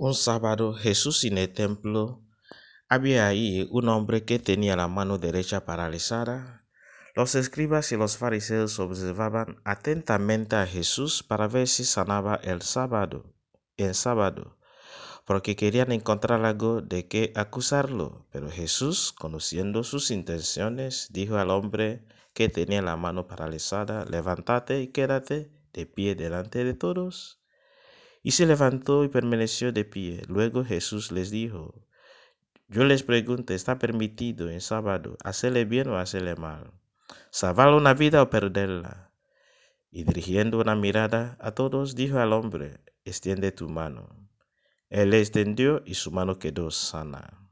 Un 0.00 0.14
sábado 0.14 0.74
Jesús 0.74 1.24
en 1.24 1.38
el 1.38 1.52
templo 1.52 2.22
había 2.88 3.26
ahí 3.26 3.66
un 3.72 3.88
hombre 3.88 4.24
que 4.24 4.38
tenía 4.38 4.76
la 4.76 4.86
mano 4.86 5.18
derecha 5.18 5.64
paralizada. 5.64 6.64
Los 7.16 7.34
escribas 7.34 7.90
y 7.90 7.96
los 7.96 8.16
fariseos 8.16 8.78
observaban 8.78 9.60
atentamente 9.64 10.54
a 10.54 10.68
Jesús 10.68 11.24
para 11.24 11.48
ver 11.48 11.66
si 11.66 11.82
sanaba 11.82 12.36
el 12.44 12.62
sábado, 12.62 13.34
en 13.76 13.92
sábado, 13.92 14.56
porque 15.26 15.56
querían 15.56 15.90
encontrar 15.90 16.44
algo 16.44 16.80
de 16.80 17.08
qué 17.08 17.32
acusarlo. 17.34 18.24
Pero 18.30 18.52
Jesús, 18.52 19.12
conociendo 19.12 19.82
sus 19.82 20.12
intenciones, 20.12 21.08
dijo 21.10 21.38
al 21.38 21.50
hombre 21.50 22.06
que 22.34 22.48
tenía 22.48 22.82
la 22.82 22.96
mano 22.96 23.26
paralizada, 23.26 24.04
levántate 24.04 24.80
y 24.80 24.92
quédate 24.92 25.50
de 25.72 25.86
pie 25.86 26.14
delante 26.14 26.62
de 26.62 26.74
todos. 26.74 27.37
Y 28.22 28.32
se 28.32 28.46
levantó 28.46 29.04
y 29.04 29.08
permaneció 29.08 29.72
de 29.72 29.84
pie. 29.84 30.22
Luego 30.28 30.64
Jesús 30.64 31.12
les 31.12 31.30
dijo, 31.30 31.88
yo 32.70 32.84
les 32.84 33.02
pregunto, 33.02 33.54
¿está 33.54 33.78
permitido 33.78 34.50
en 34.50 34.60
sábado 34.60 35.16
hacerle 35.24 35.64
bien 35.64 35.88
o 35.88 35.98
hacerle 35.98 36.36
mal? 36.36 36.70
¿Salvar 37.30 37.72
una 37.72 37.94
vida 37.94 38.20
o 38.22 38.28
perderla? 38.28 39.10
Y 39.90 40.04
dirigiendo 40.04 40.60
una 40.60 40.74
mirada 40.74 41.38
a 41.40 41.52
todos, 41.52 41.94
dijo 41.94 42.18
al 42.18 42.34
hombre, 42.34 42.80
extiende 43.06 43.52
tu 43.52 43.70
mano. 43.70 44.28
Él 44.90 45.10
le 45.10 45.20
extendió 45.20 45.82
y 45.86 45.94
su 45.94 46.10
mano 46.10 46.38
quedó 46.38 46.70
sana. 46.70 47.50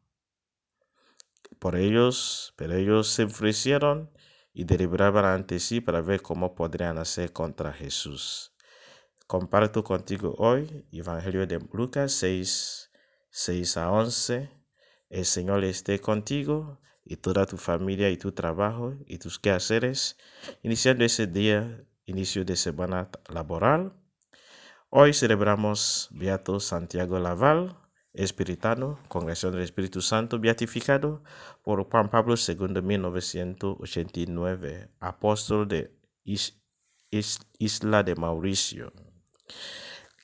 Por 1.58 1.76
ellos, 1.76 2.52
pero 2.56 2.74
ellos 2.74 3.08
se 3.08 3.22
enfurecieron 3.22 4.10
y 4.52 4.64
deliberaban 4.64 5.24
ante 5.24 5.60
sí 5.60 5.80
para 5.80 6.02
ver 6.02 6.20
cómo 6.20 6.54
podrían 6.54 6.98
hacer 6.98 7.32
contra 7.32 7.72
Jesús. 7.72 8.52
Comparto 9.28 9.82
contigo 9.82 10.36
hoy 10.38 10.86
Evangelio 10.92 11.48
de 11.48 11.58
Lucas 11.72 12.12
6, 12.12 12.92
6 13.30 13.76
a 13.76 13.90
11. 13.90 14.48
El 15.10 15.24
Señor 15.24 15.64
esté 15.64 15.98
contigo 15.98 16.78
y 17.04 17.16
toda 17.16 17.44
tu 17.44 17.56
familia 17.56 18.08
y 18.08 18.18
tu 18.18 18.30
trabajo 18.30 18.94
y 19.04 19.18
tus 19.18 19.40
quehaceres, 19.40 20.16
iniciando 20.62 21.04
ese 21.04 21.26
día, 21.26 21.84
inicio 22.04 22.44
de 22.44 22.54
semana 22.54 23.10
laboral. 23.28 23.94
Hoy 24.90 25.12
celebramos 25.12 26.08
Beato 26.12 26.60
Santiago 26.60 27.18
Laval, 27.18 27.76
espiritano, 28.12 29.00
congregación 29.08 29.54
del 29.54 29.62
Espíritu 29.62 30.02
Santo, 30.02 30.38
beatificado 30.38 31.24
por 31.64 31.90
Juan 31.90 32.10
Pablo 32.10 32.36
II 32.36 32.80
1989, 32.80 34.88
apóstol 35.00 35.66
de 35.66 35.98
Isla 37.58 38.04
de 38.04 38.14
Mauricio. 38.14 38.92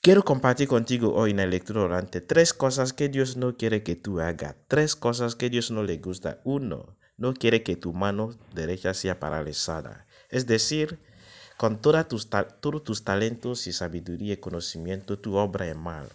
Quiero 0.04 0.24
compartir 0.24 0.66
contigo 0.66 1.14
hoy 1.14 1.30
en 1.30 1.48
lectura 1.48 1.82
orante 1.82 2.20
tres 2.20 2.52
cosas 2.52 2.92
que 2.92 3.08
Dios 3.08 3.36
no 3.36 3.56
quiere 3.56 3.84
que 3.84 3.94
tú 3.94 4.18
hagas, 4.18 4.56
tres 4.66 4.96
cosas 4.96 5.36
que 5.36 5.48
Dios 5.48 5.70
no 5.70 5.84
le 5.84 5.98
gusta. 5.98 6.40
Uno, 6.42 6.96
no 7.16 7.34
quiere 7.34 7.62
que 7.62 7.76
tu 7.76 7.92
mano 7.92 8.36
derecha 8.52 8.94
sea 8.94 9.20
paralizada. 9.20 10.08
Es 10.28 10.48
decir, 10.48 10.98
con 11.56 11.80
todos 11.80 12.08
tus 12.82 13.04
talentos 13.04 13.68
y 13.68 13.72
sabiduría 13.72 14.32
y 14.32 14.38
conocimiento, 14.38 15.20
tu 15.20 15.36
obra 15.36 15.68
es 15.68 15.76
mal. 15.76 16.08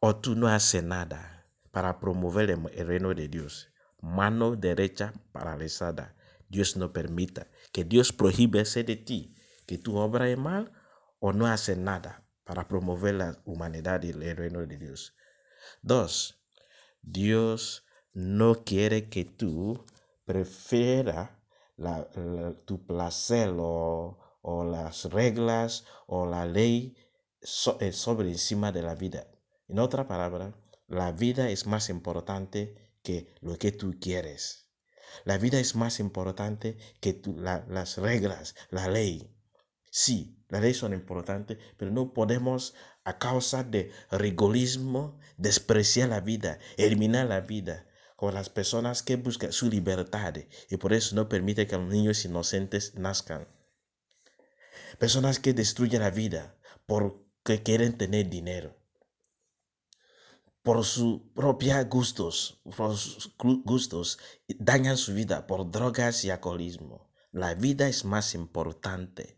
O 0.00 0.16
tú 0.16 0.34
no 0.34 0.48
haces 0.48 0.82
nada 0.82 1.44
para 1.70 2.00
promover 2.00 2.48
el 2.48 2.86
reino 2.86 3.12
de 3.12 3.28
Dios. 3.28 3.68
Mano 4.00 4.56
derecha 4.56 5.12
paralizada. 5.32 6.16
Dios 6.48 6.78
no 6.78 6.94
permita 6.94 7.46
que 7.72 7.84
Dios 7.84 8.10
prohíbe 8.14 8.64
de 8.64 8.96
ti 8.96 9.34
que 9.66 9.76
tu 9.76 9.98
obra 9.98 10.30
es 10.30 10.38
mal 10.38 10.72
o 11.20 11.34
no 11.34 11.46
hace 11.46 11.76
nada 11.76 12.24
para 12.48 12.66
promover 12.66 13.14
la 13.14 13.42
humanidad 13.44 14.02
y 14.02 14.08
el 14.08 14.34
reino 14.34 14.66
de 14.66 14.78
Dios. 14.78 15.14
Dos, 15.82 16.40
Dios 17.02 17.84
no 18.14 18.64
quiere 18.64 19.10
que 19.10 19.26
tú 19.26 19.84
prefieras 20.24 21.28
tu 22.64 22.86
placer 22.86 23.54
o, 23.54 24.16
las 24.64 25.04
reglas 25.10 25.84
o 26.06 26.24
la 26.24 26.46
ley 26.46 26.96
eh, 27.80 27.92
sobre 27.92 28.30
encima 28.30 28.72
de 28.72 28.80
la 28.80 28.94
vida. 28.94 29.26
En 29.68 29.78
otra 29.78 30.08
palabra, 30.08 30.54
la 30.86 31.12
vida 31.12 31.50
es 31.50 31.66
más 31.66 31.90
importante 31.90 32.96
que 33.02 33.34
lo 33.42 33.58
que 33.58 33.72
tú 33.72 33.94
quieres. 34.00 34.70
La 35.24 35.36
vida 35.36 35.60
es 35.60 35.76
más 35.76 36.00
importante 36.00 36.78
que 37.00 37.20
las 37.36 37.98
reglas, 37.98 38.54
la 38.70 38.88
ley. 38.88 39.37
Sí, 39.90 40.36
las 40.48 40.60
leyes 40.60 40.78
son 40.78 40.92
importantes, 40.92 41.58
pero 41.76 41.90
no 41.90 42.12
podemos 42.12 42.74
a 43.04 43.18
causa 43.18 43.64
de 43.64 43.90
rigorismo 44.10 45.18
despreciar 45.36 46.08
la 46.08 46.20
vida, 46.20 46.58
eliminar 46.76 47.26
la 47.26 47.40
vida 47.40 47.86
con 48.16 48.34
las 48.34 48.50
personas 48.50 49.02
que 49.02 49.16
buscan 49.16 49.52
su 49.52 49.70
libertad 49.70 50.34
y 50.68 50.76
por 50.76 50.92
eso 50.92 51.14
no 51.14 51.28
permite 51.28 51.66
que 51.66 51.76
los 51.76 51.88
niños 51.88 52.24
inocentes 52.24 52.94
nazcan. 52.96 53.46
Personas 54.98 55.38
que 55.38 55.54
destruyen 55.54 56.00
la 56.00 56.10
vida 56.10 56.56
porque 56.86 57.62
quieren 57.62 57.96
tener 57.96 58.28
dinero. 58.28 58.76
Por 60.62 60.84
sus 60.84 61.20
propios 61.34 61.88
gustos, 61.88 64.18
dañan 64.48 64.96
su 64.96 65.14
vida 65.14 65.46
por 65.46 65.70
drogas 65.70 66.24
y 66.24 66.30
alcoholismo. 66.30 67.08
La 67.30 67.54
vida 67.54 67.88
es 67.88 68.04
más 68.04 68.34
importante. 68.34 69.37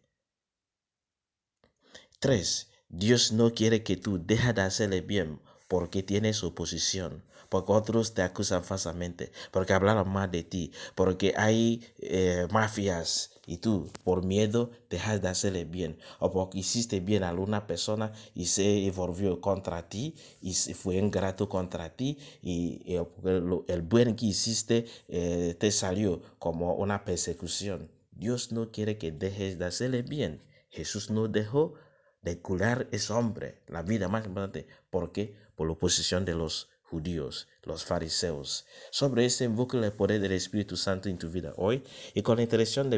3. 2.20 2.68
Dios 2.90 3.32
no 3.32 3.54
quiere 3.54 3.82
que 3.82 3.96
tú 3.96 4.22
dejes 4.22 4.54
de 4.54 4.60
hacerle 4.60 5.00
bien 5.00 5.40
porque 5.68 6.02
tienes 6.02 6.44
oposición, 6.44 7.22
porque 7.48 7.72
otros 7.72 8.12
te 8.12 8.20
acusan 8.20 8.62
falsamente, 8.62 9.32
porque 9.50 9.72
hablaron 9.72 10.06
mal 10.10 10.30
de 10.30 10.42
ti, 10.42 10.70
porque 10.94 11.32
hay 11.34 11.82
eh, 11.98 12.46
mafias 12.50 13.30
y 13.46 13.56
tú 13.56 13.90
por 14.04 14.22
miedo 14.22 14.70
dejas 14.90 15.22
de 15.22 15.28
hacerle 15.28 15.64
bien, 15.64 15.96
o 16.18 16.30
porque 16.30 16.58
hiciste 16.58 17.00
bien 17.00 17.22
a 17.22 17.30
alguna 17.30 17.66
persona 17.66 18.12
y 18.34 18.46
se 18.46 18.90
volvió 18.90 19.40
contra 19.40 19.88
ti 19.88 20.14
y 20.42 20.52
se 20.52 20.74
fue 20.74 20.96
ingrato 20.96 21.48
contra 21.48 21.96
ti 21.96 22.18
y, 22.42 22.82
el, 22.96 23.64
el, 23.66 23.80
buen 23.80 24.14
que 24.14 24.26
hiciste 24.26 24.84
eh, 25.08 25.56
te 25.58 25.70
salió 25.70 26.20
como 26.38 26.74
una 26.74 27.02
persecución. 27.06 27.90
Dios 28.12 28.52
no 28.52 28.70
quiere 28.70 28.98
que 28.98 29.10
dejes 29.10 29.58
de 29.58 29.64
hacerle 29.64 30.02
bien. 30.02 30.42
Jesús 30.68 31.10
no 31.10 31.26
dejó 31.26 31.74
de 32.22 32.40
curar 32.40 32.88
ese 32.92 33.12
hombre, 33.12 33.62
la 33.66 33.82
vida 33.82 34.08
más 34.08 34.26
importante. 34.26 34.66
¿Por 34.90 35.12
qué? 35.12 35.36
Por 35.54 35.66
la 35.66 35.72
oposición 35.74 36.24
de 36.24 36.34
los 36.34 36.68
judíos, 36.82 37.48
los 37.62 37.84
fariseos. 37.84 38.66
Sobre 38.90 39.24
ese 39.24 39.44
invoca 39.44 39.78
el 39.78 39.92
poder 39.92 40.20
del 40.20 40.32
Espíritu 40.32 40.76
Santo 40.76 41.08
en 41.08 41.18
tu 41.18 41.30
vida 41.30 41.54
hoy 41.56 41.84
y 42.14 42.22
con 42.22 42.36
la 42.36 42.42
intercesión 42.42 42.90
de 42.90 42.96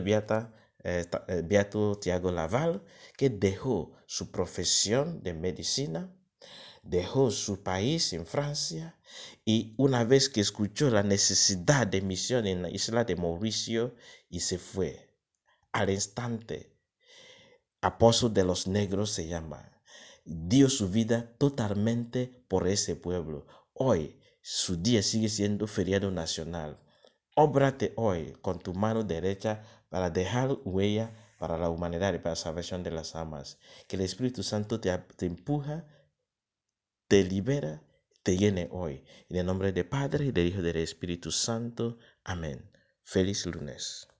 eh, 0.84 1.06
eh, 1.28 1.42
Beato 1.44 1.98
Tiago 1.98 2.32
Laval, 2.32 2.82
que 3.16 3.28
dejó 3.30 3.92
su 4.06 4.30
profesión 4.30 5.22
de 5.22 5.34
medicina, 5.34 6.10
dejó 6.82 7.30
su 7.30 7.62
país 7.62 8.12
en 8.12 8.26
Francia 8.26 8.98
y 9.44 9.74
una 9.76 10.04
vez 10.04 10.28
que 10.28 10.40
escuchó 10.40 10.90
la 10.90 11.02
necesidad 11.02 11.86
de 11.86 12.00
misión 12.00 12.46
en 12.46 12.62
la 12.62 12.70
isla 12.70 13.04
de 13.04 13.16
Mauricio 13.16 13.94
y 14.28 14.40
se 14.40 14.58
fue 14.58 15.08
al 15.70 15.90
instante 15.90 16.71
apóstol 17.82 18.32
de 18.32 18.44
los 18.44 18.66
negros 18.66 19.10
se 19.10 19.26
llama. 19.26 19.70
Dio 20.24 20.70
su 20.70 20.88
vida 20.88 21.34
totalmente 21.36 22.44
por 22.48 22.66
ese 22.66 22.96
pueblo. 22.96 23.46
Hoy 23.74 24.18
su 24.40 24.76
día 24.76 25.02
sigue 25.02 25.28
siendo 25.28 25.66
feriado 25.66 26.10
nacional. 26.10 26.80
Óbrate 27.34 27.92
hoy 27.96 28.32
con 28.40 28.58
tu 28.60 28.72
mano 28.72 29.02
derecha 29.04 29.64
para 29.90 30.10
dejar 30.10 30.56
huella 30.64 31.12
para 31.42 31.58
la 31.58 31.70
humanidad 31.70 32.14
y 32.14 32.18
para 32.18 32.32
la 32.32 32.36
salvación 32.36 32.84
de 32.84 32.92
las 32.92 33.16
almas. 33.16 33.58
Que 33.88 33.96
el 33.96 34.02
Espíritu 34.02 34.44
Santo 34.44 34.78
te, 34.80 34.90
empuja, 35.26 35.84
te 37.08 37.24
libera, 37.24 37.82
te 38.22 38.36
llene 38.36 38.68
hoy. 38.70 39.04
En 39.28 39.38
el 39.38 39.46
nombre 39.46 39.72
del 39.72 39.88
Padre, 39.88 40.30
del 40.30 40.46
Hijo 40.46 40.62
del 40.62 40.76
Espíritu 40.76 41.32
Santo. 41.32 41.98
Amén. 42.22 42.70
Feliz 43.02 43.44
lunes. 43.44 44.08